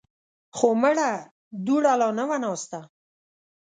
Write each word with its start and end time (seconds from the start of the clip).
خو 0.57 0.67
مړه 0.81 1.09
دوړه 1.65 1.93
لا 1.99 2.09
نه 2.17 2.23
وه 2.29 2.37
ناسته. 2.43 2.79